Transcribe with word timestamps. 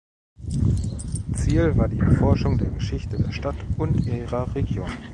Ziel 1.35 1.77
war 1.77 1.87
die 1.87 1.99
Erforschung 1.99 2.57
der 2.57 2.71
Geschichte 2.71 3.21
der 3.21 3.31
Stadt 3.31 3.57
und 3.77 4.03
ihrer 4.07 4.55
Region. 4.55 4.89